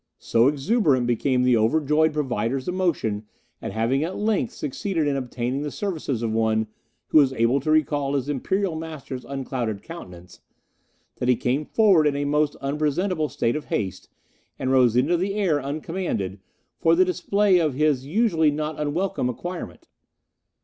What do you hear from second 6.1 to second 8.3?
of one who was able to recall his